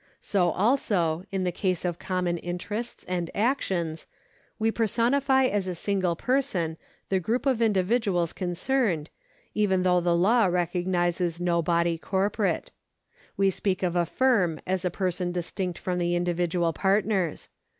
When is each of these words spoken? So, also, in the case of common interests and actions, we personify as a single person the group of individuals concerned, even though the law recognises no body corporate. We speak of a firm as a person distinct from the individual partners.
So, 0.19 0.49
also, 0.49 1.25
in 1.31 1.43
the 1.43 1.51
case 1.51 1.85
of 1.85 1.99
common 1.99 2.39
interests 2.39 3.05
and 3.07 3.29
actions, 3.35 4.07
we 4.57 4.71
personify 4.71 5.43
as 5.45 5.67
a 5.67 5.75
single 5.75 6.15
person 6.15 6.75
the 7.09 7.19
group 7.19 7.45
of 7.45 7.61
individuals 7.61 8.33
concerned, 8.33 9.11
even 9.53 9.83
though 9.83 10.01
the 10.01 10.17
law 10.17 10.47
recognises 10.47 11.39
no 11.39 11.61
body 11.61 11.99
corporate. 11.99 12.71
We 13.37 13.51
speak 13.51 13.83
of 13.83 13.95
a 13.95 14.07
firm 14.07 14.59
as 14.65 14.83
a 14.83 14.89
person 14.89 15.31
distinct 15.31 15.77
from 15.77 15.99
the 15.99 16.15
individual 16.15 16.73
partners. 16.73 17.49